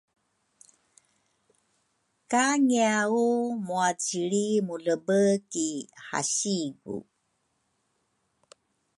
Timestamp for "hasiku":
6.07-6.95